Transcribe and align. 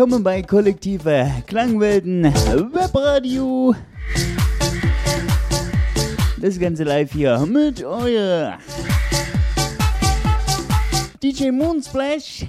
Willkommen 0.00 0.24
bei 0.24 0.40
Kollektive 0.40 1.30
Klangwelten 1.46 2.24
Webradio. 2.24 3.74
Das 6.40 6.58
Ganze 6.58 6.84
live 6.84 7.12
hier 7.12 7.44
mit 7.44 7.84
euer 7.84 8.56
DJ 11.22 11.50
Moonsplash 11.50 12.46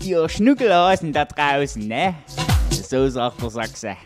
Ihr 0.07 0.29
Schnuckelhasen 0.29 1.13
da 1.13 1.25
draußen, 1.25 1.85
ne? 1.89 2.15
So 2.71 3.09
sagt 3.09 3.43
der 3.43 3.51
Sachse. 3.51 3.97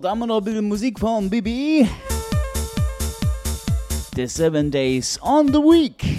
Da 0.00 0.10
haben 0.10 0.20
wir 0.20 0.26
noch 0.26 0.38
ein 0.38 0.44
bisschen 0.44 0.66
Musik 0.66 0.98
von 0.98 1.28
Bibi. 1.28 1.86
The 4.16 4.26
Seven 4.26 4.70
Days 4.70 5.18
on 5.20 5.48
the 5.48 5.58
Week. 5.58 6.09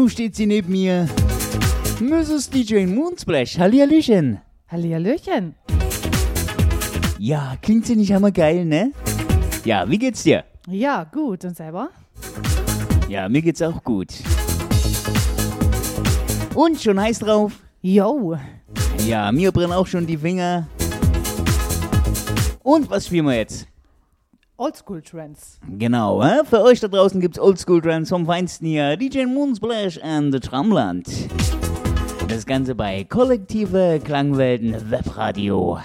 Nun 0.00 0.08
steht 0.08 0.34
sie 0.34 0.46
neben 0.46 0.72
mir. 0.72 1.06
Mrs. 2.00 2.48
DJ 2.48 2.86
Moonsplash, 2.86 3.58
Hallihallöchen. 3.58 4.38
Hallihallöchen. 4.68 5.54
Ja, 7.18 7.58
klingt 7.60 7.84
sie 7.84 7.96
nicht 7.96 8.14
einmal 8.14 8.32
geil, 8.32 8.64
ne? 8.64 8.92
Ja, 9.62 9.90
wie 9.90 9.98
geht's 9.98 10.22
dir? 10.22 10.44
Ja, 10.66 11.04
gut. 11.04 11.44
Und 11.44 11.54
selber? 11.54 11.90
Ja, 13.10 13.28
mir 13.28 13.42
geht's 13.42 13.60
auch 13.60 13.84
gut. 13.84 14.08
Und 16.54 16.80
schon 16.80 16.98
heiß 16.98 17.18
drauf? 17.18 17.52
Yo. 17.82 18.38
Ja, 19.06 19.30
mir 19.30 19.52
brennen 19.52 19.74
auch 19.74 19.86
schon 19.86 20.06
die 20.06 20.16
Finger. 20.16 20.66
Und 22.62 22.88
was 22.88 23.06
spielen 23.06 23.26
wir 23.26 23.36
jetzt? 23.36 23.69
Oldschool 24.60 25.00
Trends. 25.00 25.58
Genau, 25.78 26.22
hä? 26.22 26.44
für 26.44 26.62
euch 26.62 26.80
da 26.80 26.88
draußen 26.88 27.18
gibt's 27.18 27.38
Oldschool 27.38 27.80
Trends 27.80 28.10
vom 28.10 28.26
Feinsten 28.26 28.66
hier. 28.66 28.94
DJ 28.98 29.24
Moonsplash 29.24 29.98
and 30.02 30.34
the 30.34 30.38
Tramland. 30.38 31.06
Das 32.28 32.44
Ganze 32.44 32.74
bei 32.74 33.04
Kollektive 33.04 34.00
Klangwelten 34.04 34.90
Webradio. 34.90 35.78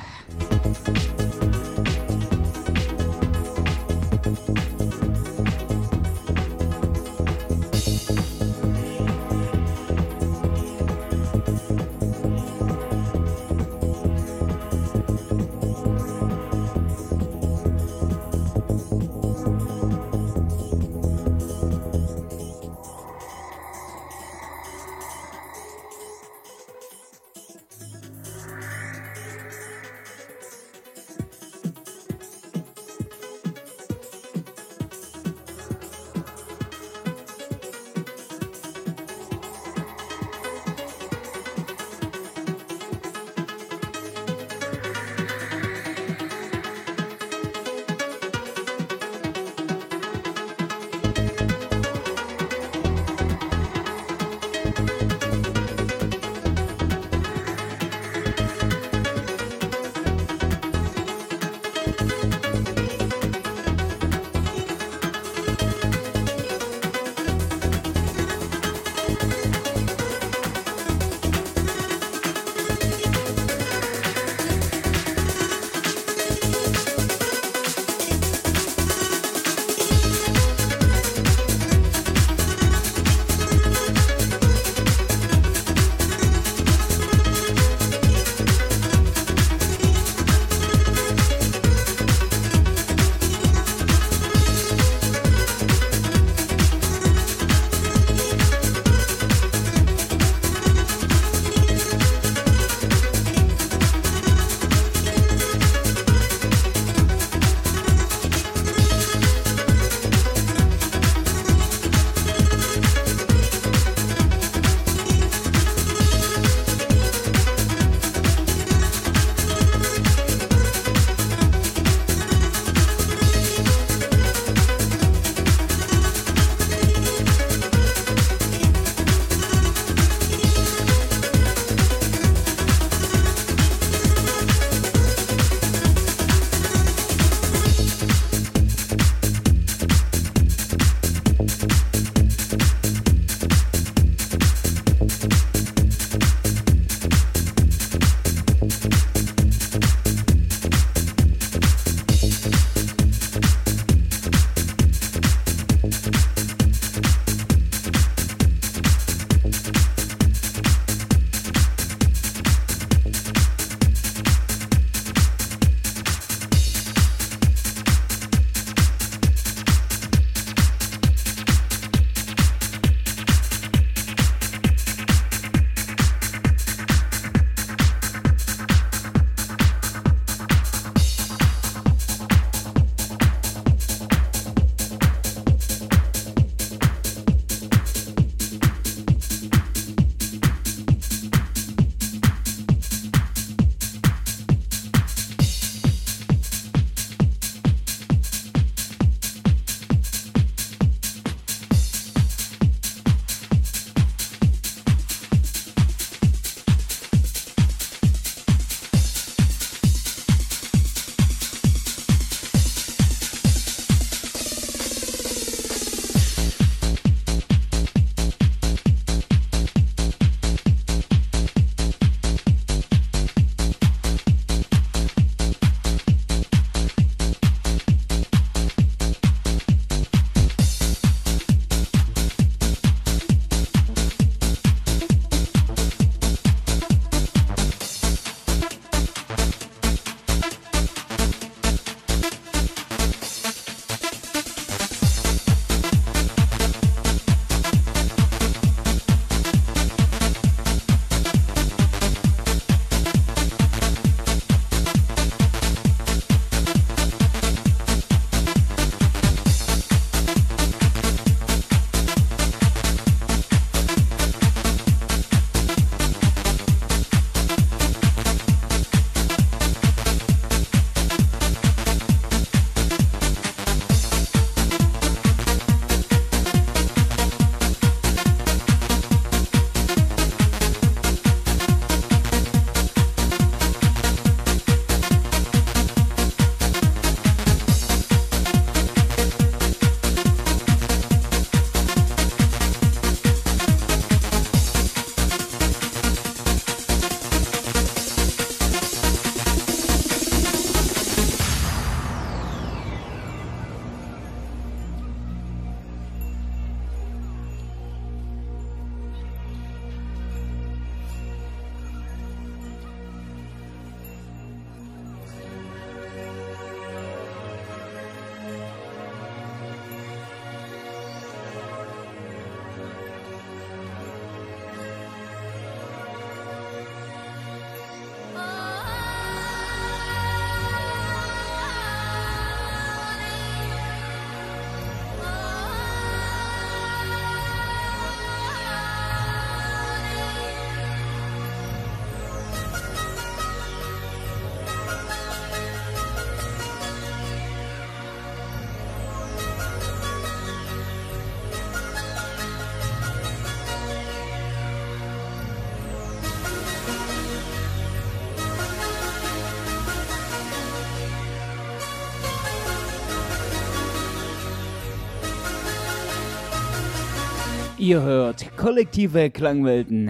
Ihr 367.85 368.01
hört 368.01 368.57
kollektive 368.57 369.29
Klangwelten 369.29 370.09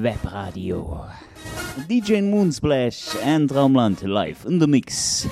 Webradio. 0.00 1.04
DJ 1.86 2.22
Moonsplash 2.22 3.16
and 3.22 3.50
Traumland 3.50 4.02
live 4.02 4.46
in 4.46 4.58
the 4.58 4.66
mix. 4.66 5.28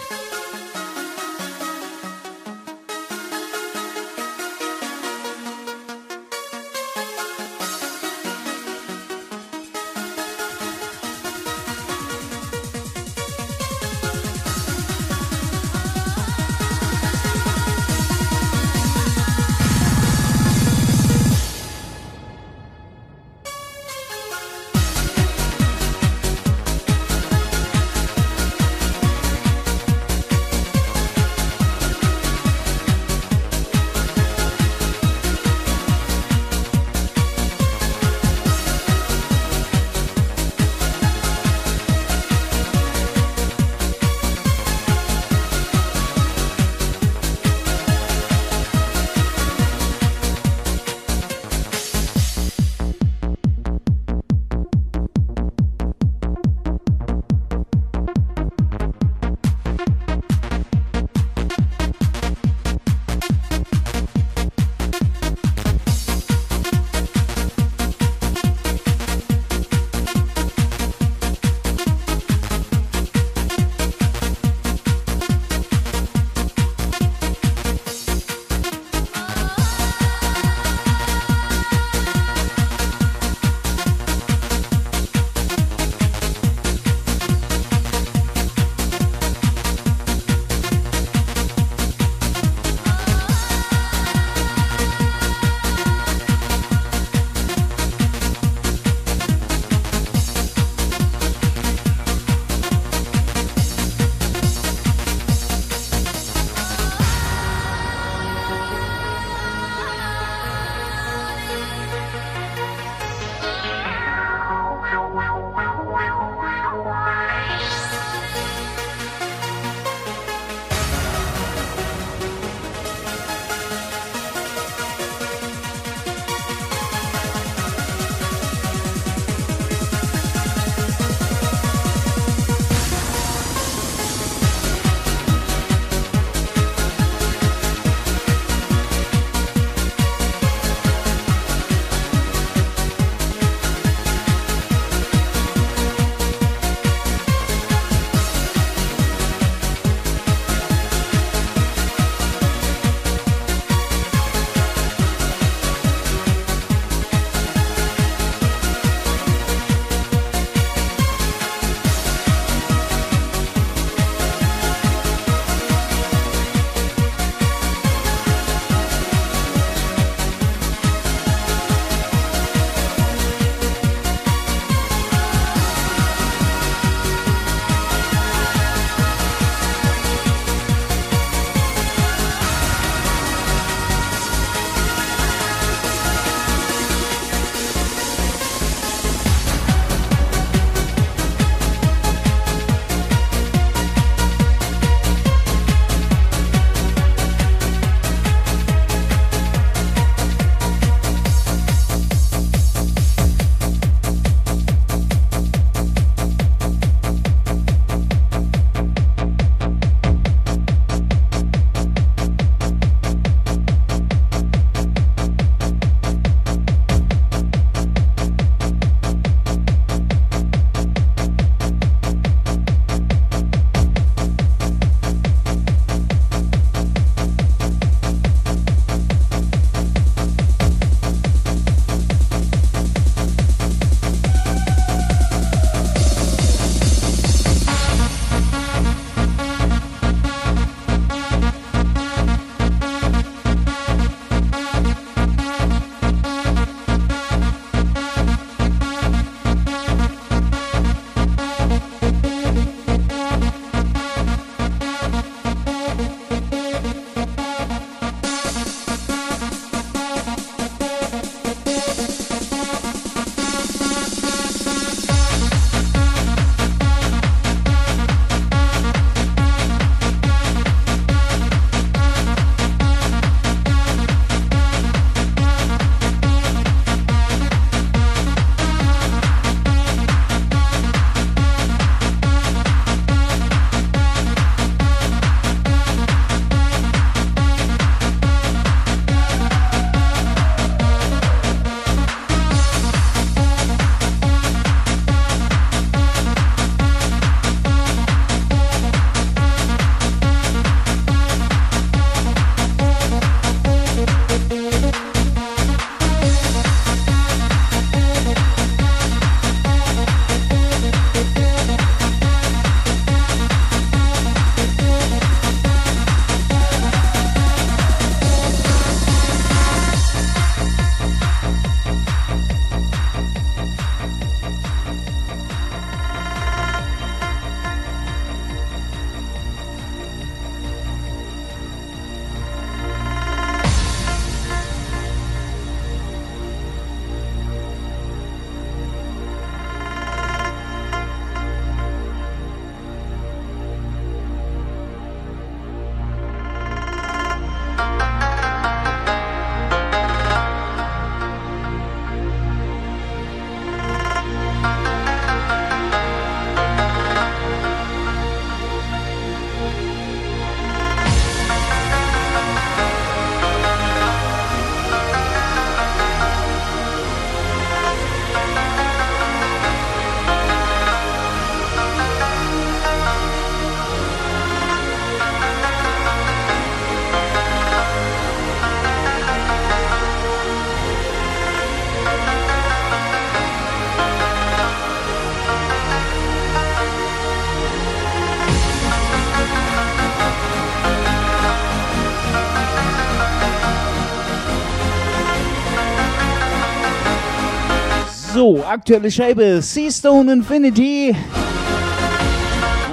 Aktuelle 398.70 399.10
Scheibe 399.10 399.60
Seastone 399.60 400.32
Infinity. 400.32 401.16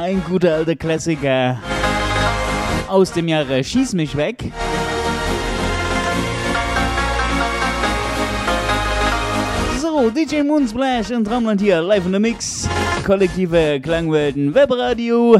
Ein 0.02 0.24
guter 0.28 0.56
alter 0.56 0.76
Klassiker 0.76 1.60
aus 2.88 3.12
dem 3.12 3.28
Jahre 3.28 3.64
Schieß 3.64 3.94
mich 3.94 4.18
weg. 4.18 4.52
So, 9.80 10.10
DJ 10.10 10.42
Moonsplash 10.42 11.12
und 11.12 11.26
Traumland 11.26 11.62
hier 11.62 11.80
live 11.82 12.06
in 12.08 12.12
der 12.12 12.22
Mix. 12.22 12.68
Kollektive 13.06 13.80
Klangwelten 13.80 14.56
Webradio. 14.56 15.40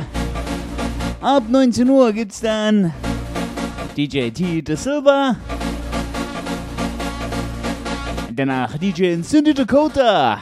Ab 1.20 1.44
19 1.50 1.90
Uhr 1.90 2.14
gibt's 2.14 2.42
dann 2.42 2.94
DJ 3.98 4.30
T. 4.30 4.62
De 4.62 4.76
Silva. 4.76 5.36
Danach 8.38 8.78
DJ 8.78 9.14
in 9.14 9.24
Cindy 9.24 9.52
Dakota. 9.52 10.40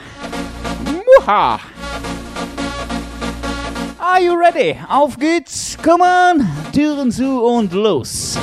Muha! 0.83 1.61
Are 3.97 4.19
you 4.21 4.37
ready? 4.37 4.77
Auf 4.89 5.17
geht's! 5.17 5.77
Come 5.81 6.03
on! 6.03 6.45
Türen 6.73 7.09
zu 7.09 7.41
und 7.41 7.71
los! 7.71 8.37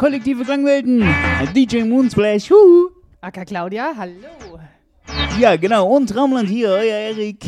Kollektive 0.00 0.44
Klangwelten. 0.44 1.04
DJ 1.54 1.84
Moonsplash. 1.84 2.50
Huhu. 2.50 2.88
Aka 3.20 3.44
Claudia, 3.44 3.92
hallo. 3.94 4.58
Ja, 5.38 5.56
genau. 5.56 5.94
Und 5.94 6.08
Traumland 6.08 6.48
hier, 6.48 6.70
euer 6.70 7.10
Erik. 7.10 7.44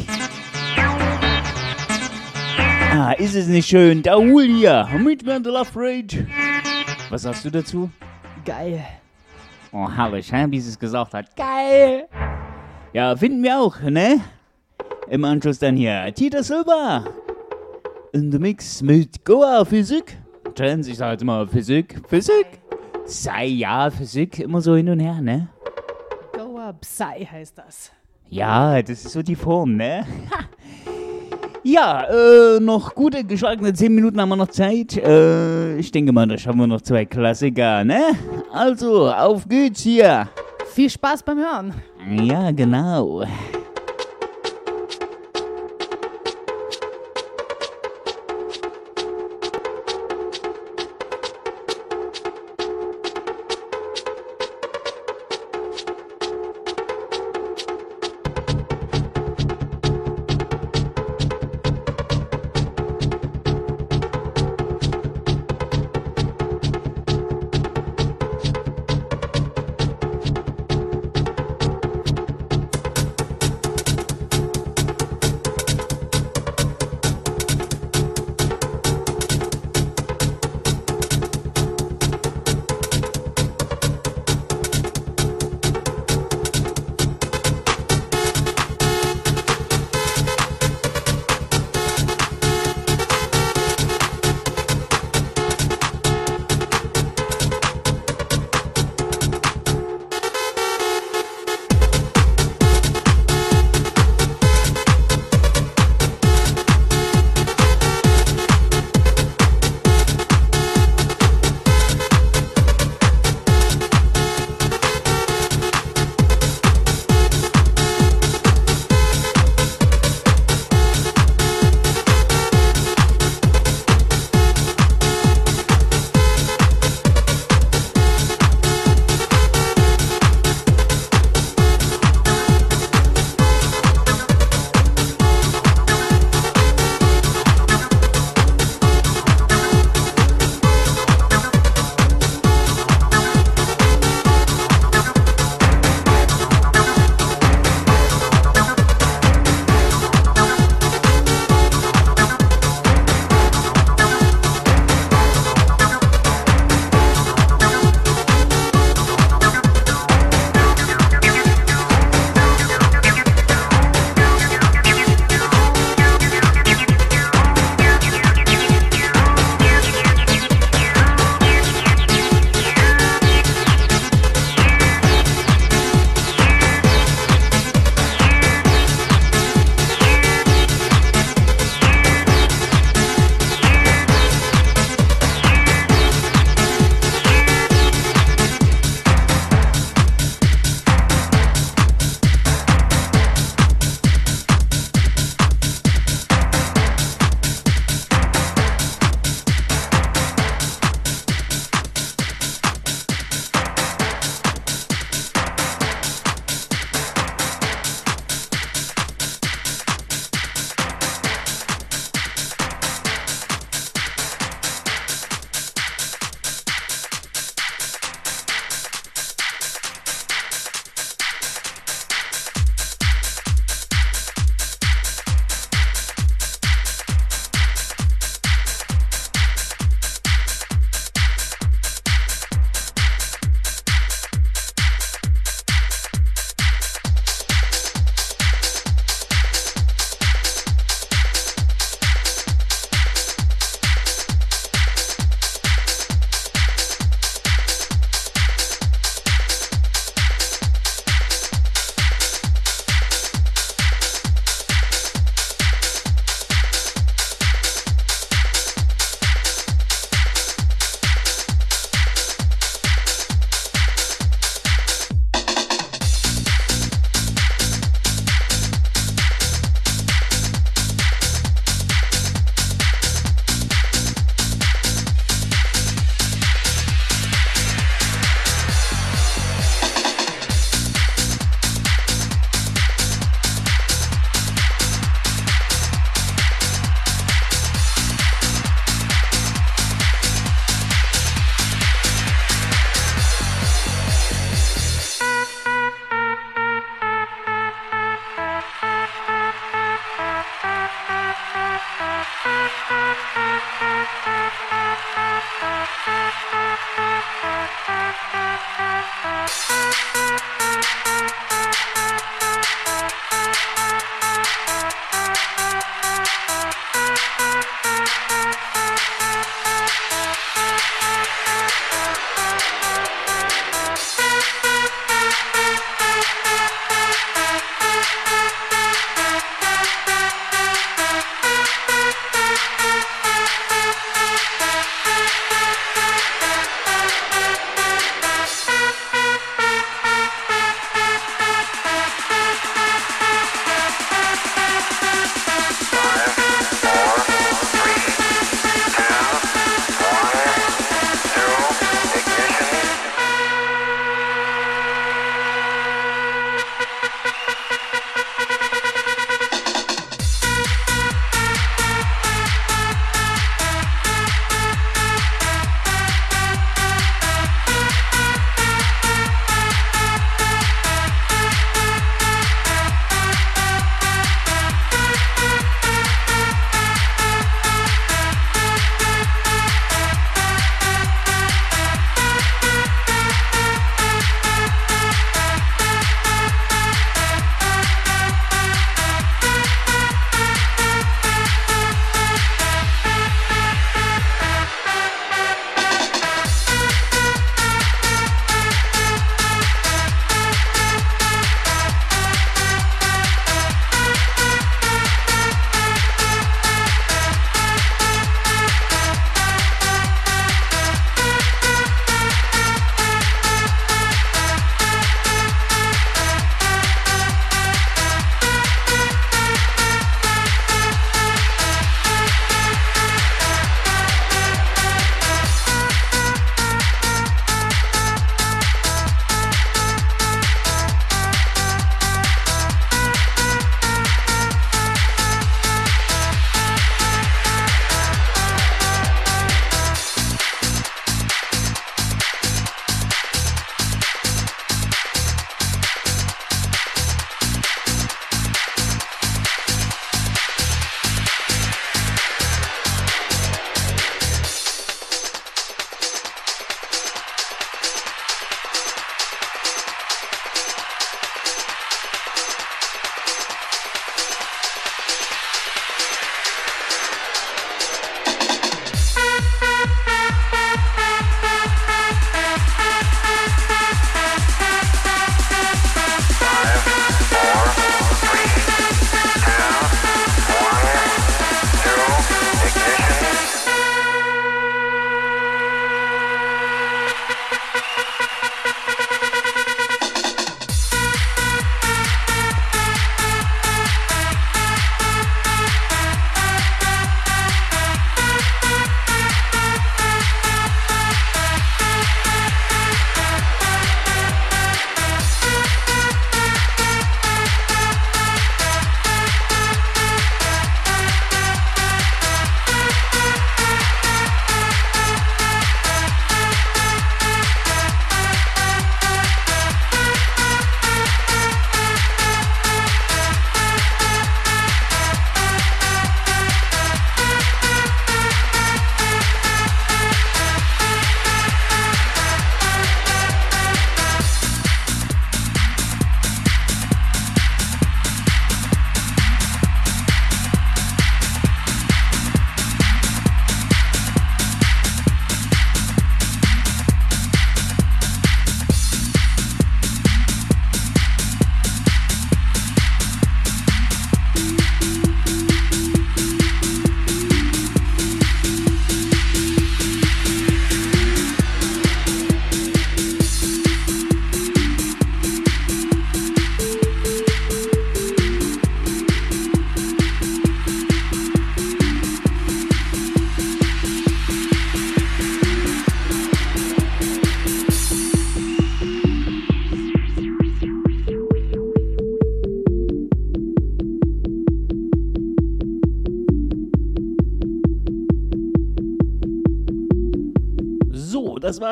Ah, 2.95 3.13
ist 3.13 3.35
es 3.35 3.47
nicht 3.47 3.67
schön? 3.67 4.03
Da 4.03 4.17
Hul 4.17 4.45
hier. 4.45 4.87
Mit 4.99 5.25
mir 5.25 5.37
in 5.37 5.43
der 5.43 5.53
Love 5.55 5.71
Rage. 5.75 6.27
Was 7.09 7.23
sagst 7.23 7.43
du 7.47 7.51
dazu? 7.51 7.91
Geil. 8.45 8.85
Oh, 9.73 9.89
herrlich, 9.91 10.31
hä? 10.31 10.45
wie 10.51 10.61
sie 10.61 10.69
es 10.69 10.79
gesagt 10.79 11.15
hat. 11.15 11.35
Geil. 11.35 12.07
Ja, 12.93 13.17
finden 13.17 13.43
wir 13.43 13.59
auch, 13.59 13.81
ne? 13.81 14.21
Im 15.09 15.25
Anschluss 15.25 15.59
dann 15.59 15.77
hier 15.77 16.13
Tita 16.15 16.43
Silva. 16.43 17.05
In 18.13 18.31
the 18.31 18.39
Mix 18.39 18.83
mit 18.83 19.25
Goa 19.25 19.65
Physik. 19.65 20.22
Trends, 20.55 20.89
ich 20.89 20.99
sag 20.99 21.13
jetzt 21.13 21.23
immer 21.23 21.47
Physik. 21.47 22.01
Physik? 22.09 22.47
Sei 23.05 23.47
ja, 23.47 23.91
Physik, 23.91 24.39
immer 24.39 24.61
so 24.61 24.77
hin 24.77 24.89
und 24.89 25.01
her, 25.01 25.21
ne? 25.21 25.49
Goa 26.33 26.73
Psy 26.75 27.27
heißt 27.31 27.59
das. 27.59 27.91
Ja, 28.29 28.81
das 28.81 29.05
ist 29.05 29.13
so 29.13 29.23
die 29.23 29.35
Form, 29.35 29.77
ne? 29.77 30.07
ja, 31.63 32.05
äh, 32.05 32.61
noch 32.61 32.95
gute 32.95 33.25
geschlagene 33.25 33.73
10 33.73 33.95
Minuten 33.95 34.21
haben 34.21 34.29
wir 34.29 34.37
noch 34.37 34.49
Zeit. 34.49 34.97
Äh, 34.97 35.77
ich 35.77 35.91
denke 35.91 36.13
mal, 36.13 36.27
da 36.27 36.39
schaffen 36.39 36.61
wir 36.61 36.67
noch 36.67 36.81
zwei 36.81 37.05
Klassiker, 37.05 37.85
ne? 37.85 38.03
Also, 38.53 39.11
auf 39.11 39.49
geht's 39.49 39.81
hier. 39.81 40.29
Viel 40.73 40.89
Spaß 40.89 41.23
beim 41.23 41.39
Hören. 41.39 41.75
Ja, 42.23 42.51
genau. 42.51 43.25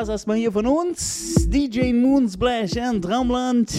War's 0.01 0.09
erstmal 0.09 0.37
hier 0.37 0.51
von 0.51 0.65
uns. 0.65 1.47
DJ 1.47 1.93
Moonsplash 1.93 2.75
and 2.75 3.05
Traumland. 3.05 3.71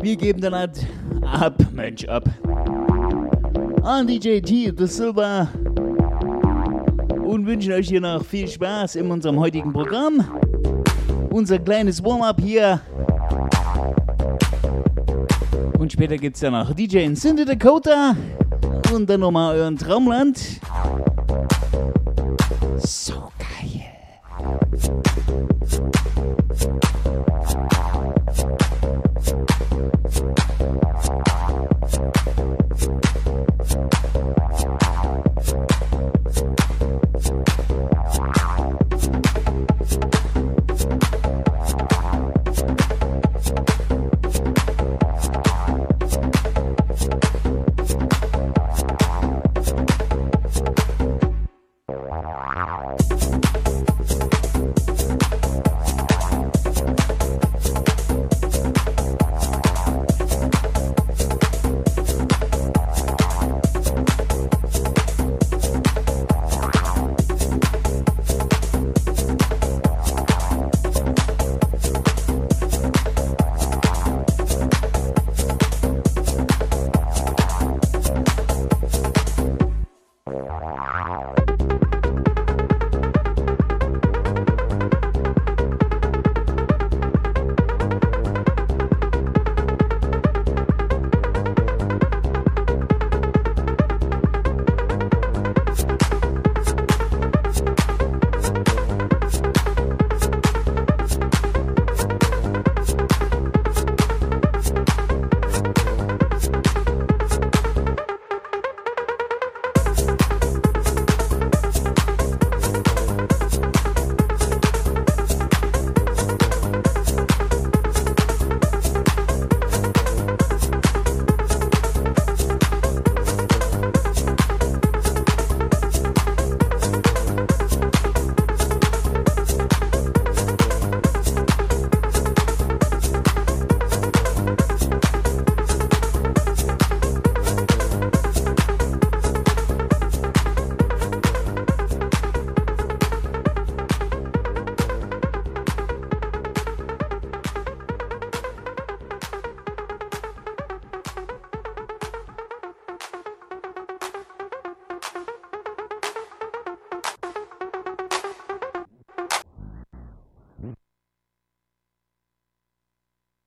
Wir 0.00 0.16
geben 0.16 0.40
dann 0.40 0.54
halt 0.54 0.86
ab, 1.30 1.58
Mensch, 1.74 2.06
ab. 2.06 2.24
An 3.82 4.06
DJ 4.06 4.40
T, 4.40 4.72
The 4.74 4.86
Silver. 4.86 5.46
Und 7.22 7.44
wünschen 7.44 7.74
euch 7.74 7.88
hier 7.88 8.00
noch 8.00 8.24
viel 8.24 8.48
Spaß 8.48 8.96
in 8.96 9.10
unserem 9.10 9.38
heutigen 9.38 9.74
Programm. 9.74 10.24
Unser 11.28 11.58
kleines 11.58 12.02
Warm-up 12.02 12.40
hier. 12.40 12.80
Und 15.78 15.92
später 15.92 16.16
gibt's 16.16 16.40
ja 16.40 16.50
noch 16.50 16.72
DJ 16.72 17.00
in 17.00 17.14
Cindy 17.14 17.44
Dakota. 17.44 18.16
Und 18.92 19.08
dann 19.08 19.20
nochmal 19.20 19.56
euren 19.56 19.78
Traumland. 19.78 20.36